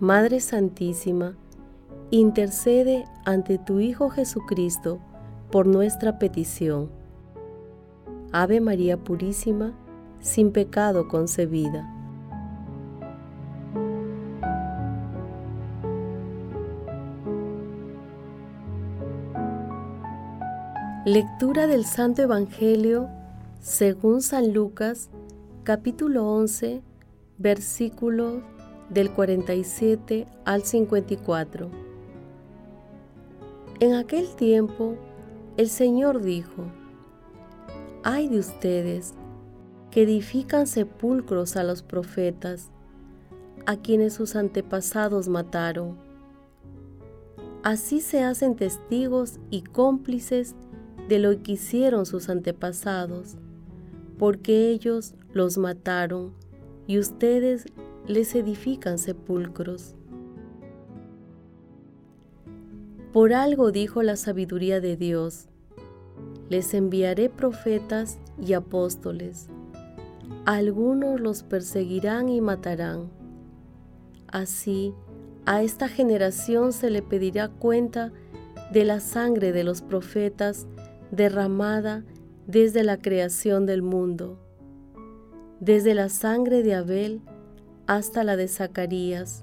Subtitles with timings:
[0.00, 1.36] Madre Santísima,
[2.10, 4.98] intercede ante tu Hijo Jesucristo
[5.50, 6.88] por nuestra petición.
[8.32, 9.74] Ave María Purísima,
[10.20, 11.94] sin pecado concebida.
[21.04, 23.10] Lectura del Santo Evangelio
[23.60, 25.10] según San Lucas,
[25.62, 26.80] capítulo 11,
[27.36, 28.42] versículos
[28.90, 31.70] del 47 al 54.
[33.80, 34.96] En aquel tiempo,
[35.56, 36.64] el Señor dijo,
[38.02, 39.14] Ay de ustedes
[39.90, 42.70] que edifican sepulcros a los profetas,
[43.66, 45.96] a quienes sus antepasados mataron.
[47.62, 50.54] Así se hacen testigos y cómplices
[51.08, 53.36] de lo que hicieron sus antepasados,
[54.18, 56.32] porque ellos los mataron
[56.86, 57.66] y ustedes
[58.10, 59.94] les edifican sepulcros.
[63.12, 65.46] Por algo dijo la sabiduría de Dios,
[66.48, 69.48] les enviaré profetas y apóstoles.
[70.44, 73.10] Algunos los perseguirán y matarán.
[74.26, 74.92] Así,
[75.46, 78.12] a esta generación se le pedirá cuenta
[78.72, 80.66] de la sangre de los profetas
[81.12, 82.04] derramada
[82.48, 84.36] desde la creación del mundo,
[85.60, 87.22] desde la sangre de Abel
[87.90, 89.42] hasta la de Zacarías,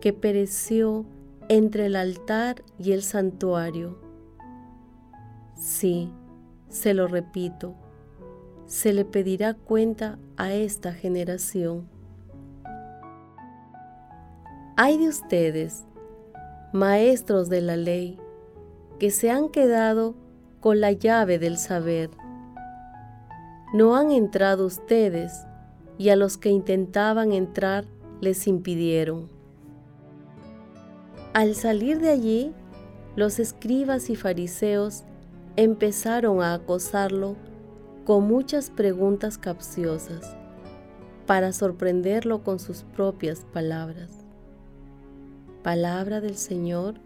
[0.00, 1.04] que pereció
[1.50, 3.98] entre el altar y el santuario.
[5.54, 6.10] Sí,
[6.70, 7.74] se lo repito,
[8.64, 11.90] se le pedirá cuenta a esta generación.
[14.78, 15.84] Hay de ustedes,
[16.72, 18.18] maestros de la ley,
[18.98, 20.14] que se han quedado
[20.60, 22.08] con la llave del saber.
[23.74, 25.44] No han entrado ustedes
[26.02, 27.84] y a los que intentaban entrar
[28.20, 29.28] les impidieron.
[31.32, 32.52] Al salir de allí,
[33.14, 35.04] los escribas y fariseos
[35.54, 37.36] empezaron a acosarlo
[38.04, 40.36] con muchas preguntas capciosas
[41.24, 44.10] para sorprenderlo con sus propias palabras.
[45.62, 46.96] Palabra del Señor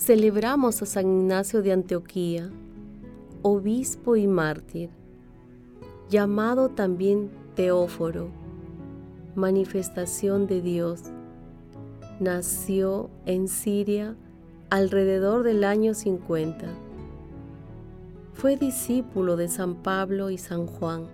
[0.00, 2.50] celebramos a San Ignacio de Antioquía,
[3.42, 4.88] obispo y mártir,
[6.08, 8.30] llamado también Teóforo,
[9.34, 11.02] manifestación de Dios.
[12.18, 14.16] Nació en Siria
[14.70, 16.66] alrededor del año 50.
[18.32, 21.08] Fue discípulo de San Pablo y San Juan.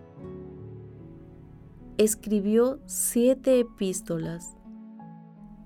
[1.98, 4.56] Escribió siete epístolas,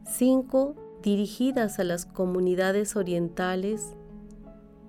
[0.07, 3.97] cinco dirigidas a las comunidades orientales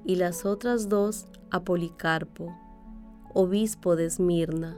[0.06, 2.56] y las otras dos a Policarpo,
[3.34, 4.78] obispo de Esmirna,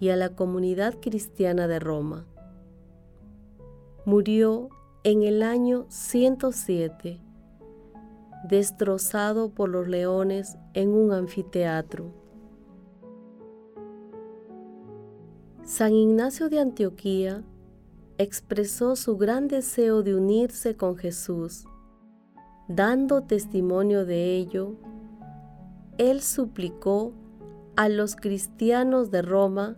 [0.00, 2.26] y a la comunidad cristiana de Roma.
[4.04, 4.70] Murió
[5.04, 7.20] en el año 107,
[8.44, 12.12] destrozado por los leones en un anfiteatro.
[15.64, 17.44] San Ignacio de Antioquía
[18.18, 21.64] expresó su gran deseo de unirse con Jesús.
[22.68, 24.74] Dando testimonio de ello,
[25.98, 27.12] él suplicó
[27.76, 29.76] a los cristianos de Roma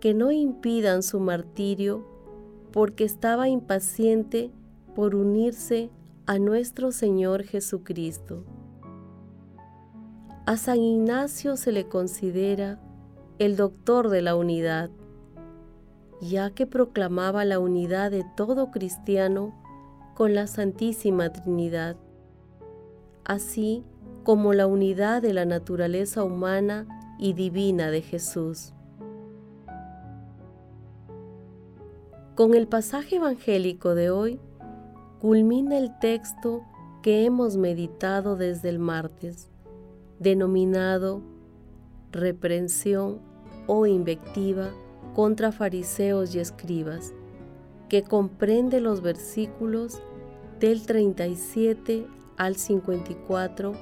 [0.00, 2.04] que no impidan su martirio
[2.72, 4.50] porque estaba impaciente
[4.96, 5.90] por unirse
[6.26, 8.44] a nuestro Señor Jesucristo.
[10.46, 12.80] A San Ignacio se le considera
[13.38, 14.90] el doctor de la unidad
[16.22, 19.52] ya que proclamaba la unidad de todo cristiano
[20.14, 21.96] con la Santísima Trinidad,
[23.24, 23.84] así
[24.22, 26.86] como la unidad de la naturaleza humana
[27.18, 28.72] y divina de Jesús.
[32.36, 34.40] Con el pasaje evangélico de hoy
[35.20, 36.62] culmina el texto
[37.02, 39.50] que hemos meditado desde el martes,
[40.20, 41.20] denominado
[42.12, 43.18] reprensión
[43.66, 44.70] o invectiva
[45.14, 47.12] contra fariseos y escribas,
[47.88, 50.00] que comprende los versículos
[50.58, 52.06] del 37
[52.36, 53.72] al 54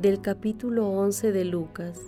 [0.00, 2.00] del capítulo 11 de Lucas.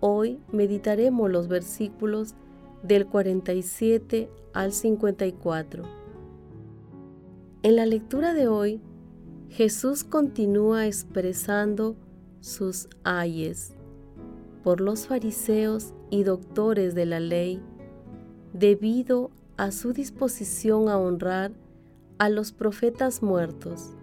[0.00, 2.34] Hoy meditaremos los versículos
[2.82, 5.84] del 47 al 54.
[7.62, 8.80] En la lectura de hoy,
[9.48, 11.96] Jesús continúa expresando
[12.40, 13.74] sus ayes
[14.62, 17.60] por los fariseos y doctores de la ley
[18.52, 21.50] debido a su disposición a honrar
[22.18, 23.96] a los profetas muertos,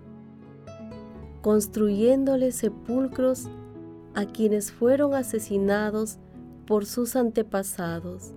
[1.41, 3.47] construyéndole sepulcros
[4.13, 6.17] a quienes fueron asesinados
[6.67, 8.33] por sus antepasados.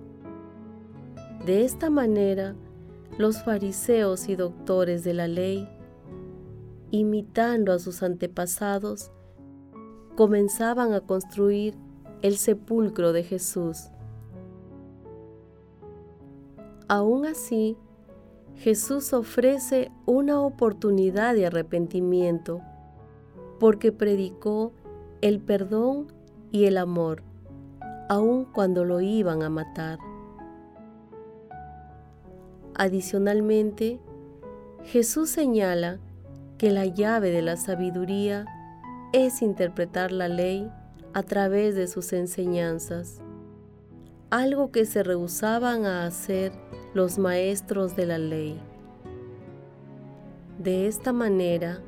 [1.45, 2.55] De esta manera,
[3.17, 5.67] los fariseos y doctores de la ley,
[6.91, 9.11] imitando a sus antepasados,
[10.15, 11.75] comenzaban a construir
[12.25, 13.91] el sepulcro de Jesús.
[16.87, 17.77] Aún así,
[18.55, 22.61] Jesús ofrece una oportunidad de arrepentimiento
[23.59, 24.73] porque predicó
[25.21, 26.07] el perdón
[26.51, 27.21] y el amor,
[28.09, 29.99] aun cuando lo iban a matar.
[32.73, 33.99] Adicionalmente,
[34.83, 35.99] Jesús señala
[36.57, 38.47] que la llave de la sabiduría
[39.13, 40.71] es interpretar la ley
[41.15, 43.21] a través de sus enseñanzas,
[44.29, 46.51] algo que se rehusaban a hacer
[46.93, 48.59] los maestros de la ley.
[50.59, 51.79] De esta manera,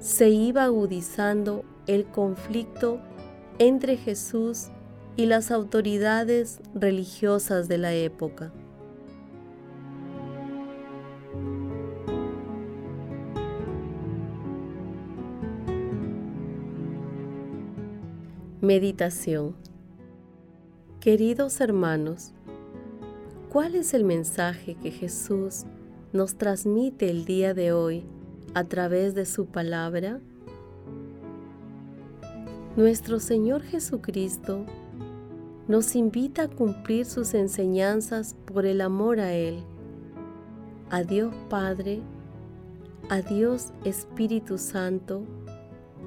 [0.00, 3.00] se iba agudizando el conflicto
[3.58, 4.66] entre Jesús
[5.16, 8.52] y las autoridades religiosas de la época.
[18.62, 19.56] Meditación
[21.00, 22.32] Queridos hermanos,
[23.50, 25.64] ¿cuál es el mensaje que Jesús
[26.12, 28.04] nos transmite el día de hoy
[28.54, 30.20] a través de su palabra?
[32.76, 34.64] Nuestro Señor Jesucristo
[35.66, 39.64] nos invita a cumplir sus enseñanzas por el amor a Él,
[40.88, 42.00] a Dios Padre,
[43.08, 45.24] a Dios Espíritu Santo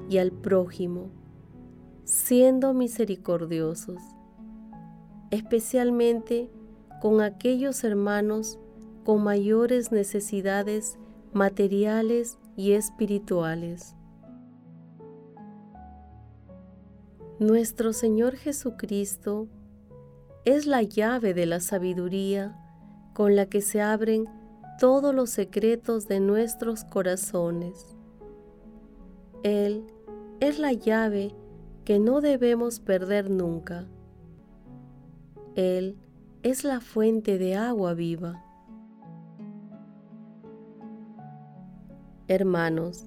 [0.08, 1.10] y al prójimo
[2.06, 4.00] siendo misericordiosos,
[5.32, 6.48] especialmente
[7.02, 8.60] con aquellos hermanos
[9.04, 10.98] con mayores necesidades
[11.32, 13.96] materiales y espirituales.
[17.40, 19.48] Nuestro Señor Jesucristo
[20.44, 22.56] es la llave de la sabiduría
[23.14, 24.26] con la que se abren
[24.78, 27.96] todos los secretos de nuestros corazones.
[29.42, 29.84] Él
[30.38, 31.34] es la llave
[31.86, 33.86] que no debemos perder nunca.
[35.54, 35.96] Él
[36.42, 38.42] es la fuente de agua viva.
[42.26, 43.06] Hermanos,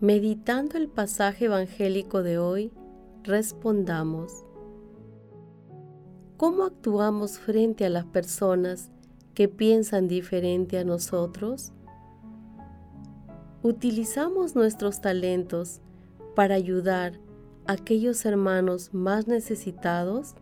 [0.00, 2.72] meditando el pasaje evangélico de hoy,
[3.22, 4.44] respondamos.
[6.36, 8.90] ¿Cómo actuamos frente a las personas
[9.34, 11.72] que piensan diferente a nosotros?
[13.62, 15.80] ¿Utilizamos nuestros talentos
[16.34, 17.20] para ayudar
[17.66, 20.34] aquellos hermanos más necesitados?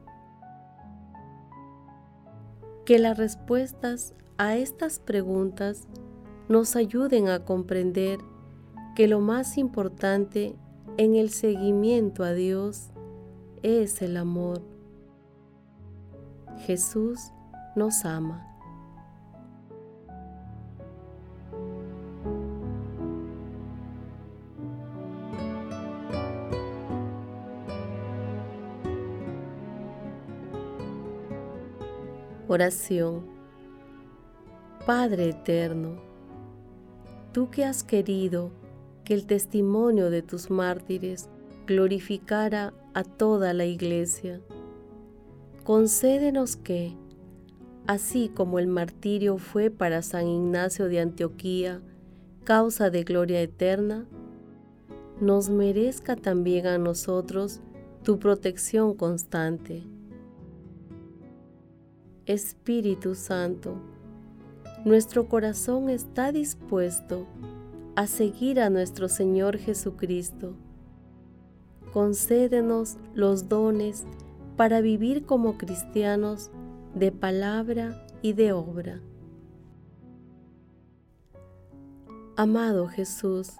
[2.84, 5.86] Que las respuestas a estas preguntas
[6.48, 8.18] nos ayuden a comprender
[8.96, 10.56] que lo más importante
[10.96, 12.90] en el seguimiento a Dios
[13.62, 14.62] es el amor.
[16.66, 17.32] Jesús
[17.76, 18.49] nos ama.
[32.52, 33.26] Oración.
[34.84, 36.02] Padre eterno,
[37.32, 38.50] tú que has querido
[39.04, 41.28] que el testimonio de tus mártires
[41.68, 44.40] glorificara a toda la iglesia,
[45.62, 46.96] concédenos que,
[47.86, 51.80] así como el martirio fue para San Ignacio de Antioquía
[52.42, 54.08] causa de gloria eterna,
[55.20, 57.60] nos merezca también a nosotros
[58.02, 59.84] tu protección constante
[62.26, 63.76] Espíritu Santo,
[64.84, 67.26] nuestro corazón está dispuesto
[67.96, 70.54] a seguir a nuestro Señor Jesucristo.
[71.92, 74.04] Concédenos los dones
[74.56, 76.50] para vivir como cristianos
[76.94, 79.00] de palabra y de obra.
[82.36, 83.52] Amado Jesús,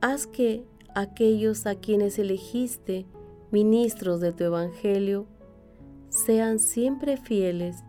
[0.00, 3.06] haz que aquellos a quienes elegiste
[3.52, 5.26] ministros de tu Evangelio
[6.28, 7.84] sean siempre fieles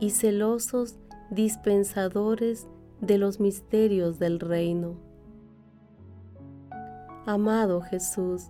[0.00, 0.96] y celosos
[1.30, 2.66] dispensadores
[3.00, 4.96] de los misterios del reino.
[7.26, 8.48] Amado Jesús,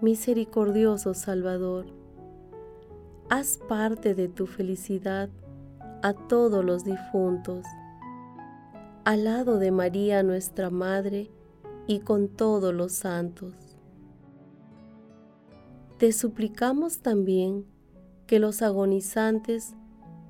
[0.00, 1.86] misericordioso Salvador,
[3.30, 5.28] haz parte de tu felicidad
[6.04, 7.66] a todos los difuntos,
[9.04, 11.32] al lado de María nuestra Madre
[11.88, 13.76] y con todos los santos.
[15.98, 17.73] Te suplicamos también
[18.26, 19.74] que los agonizantes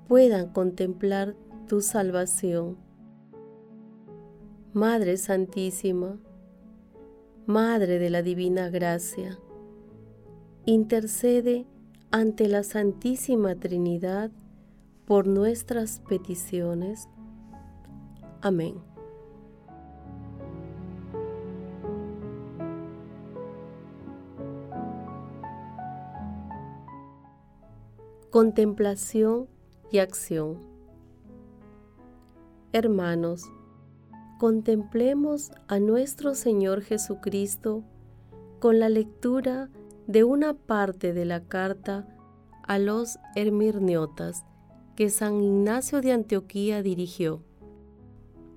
[0.08, 1.34] puedan contemplar
[1.68, 2.76] tu salvación.
[4.72, 6.18] Madre Santísima,
[7.46, 9.38] Madre de la Divina Gracia,
[10.66, 11.66] intercede
[12.10, 14.30] ante la Santísima Trinidad
[15.04, 17.08] por nuestras peticiones.
[18.40, 18.93] Amén.
[28.34, 29.46] Contemplación
[29.92, 30.58] y acción.
[32.72, 33.44] Hermanos,
[34.40, 37.84] contemplemos a nuestro Señor Jesucristo
[38.58, 39.70] con la lectura
[40.08, 42.08] de una parte de la carta
[42.64, 44.44] a los Hermirniotas
[44.96, 47.40] que San Ignacio de Antioquía dirigió.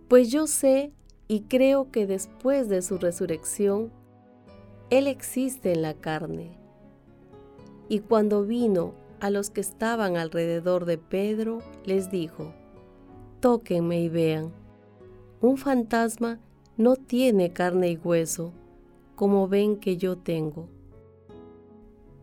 [0.07, 0.91] Pues yo sé
[1.27, 3.91] y creo que después de su resurrección,
[4.89, 6.57] Él existe en la carne.
[7.89, 12.53] Y cuando vino a los que estaban alrededor de Pedro, les dijo,
[13.39, 14.51] Tóquenme y vean.
[15.41, 16.39] Un fantasma
[16.75, 18.51] no tiene carne y hueso,
[19.15, 20.67] como ven que yo tengo.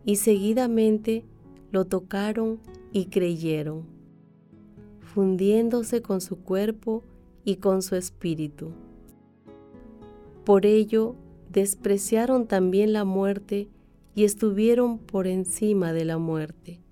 [0.05, 1.25] Y seguidamente
[1.71, 2.59] lo tocaron
[2.91, 3.85] y creyeron,
[4.99, 7.03] fundiéndose con su cuerpo
[7.43, 8.71] y con su espíritu.
[10.45, 11.15] Por ello
[11.49, 13.67] despreciaron también la muerte
[14.13, 16.84] y estuvieron por encima de la muerte.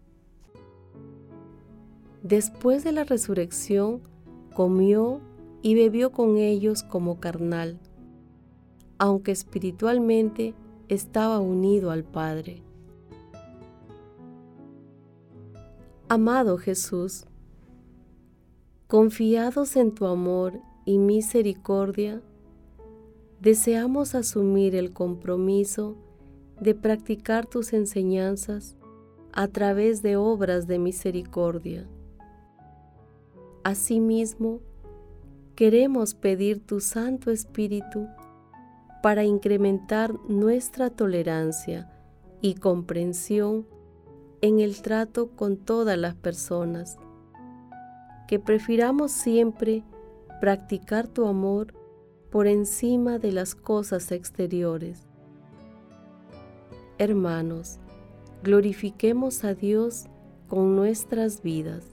[2.23, 3.99] Después de la resurrección,
[4.55, 5.19] comió
[5.61, 7.81] y bebió con ellos como carnal,
[8.97, 10.53] aunque espiritualmente
[10.87, 12.63] estaba unido al Padre.
[16.07, 17.25] Amado Jesús,
[18.87, 22.21] confiados en tu amor y misericordia,
[23.41, 25.97] deseamos asumir el compromiso
[26.61, 28.77] de practicar tus enseñanzas
[29.33, 31.85] a través de obras de misericordia
[33.63, 34.59] Asimismo,
[35.55, 38.07] queremos pedir tu Santo Espíritu
[39.01, 41.89] para incrementar nuestra tolerancia
[42.41, 43.65] y comprensión
[44.41, 46.97] en el trato con todas las personas,
[48.27, 49.85] que prefiramos siempre
[50.41, 51.73] practicar tu amor
[52.31, 55.07] por encima de las cosas exteriores.
[56.97, 57.79] Hermanos,
[58.43, 60.07] glorifiquemos a Dios
[60.49, 61.92] con nuestras vidas.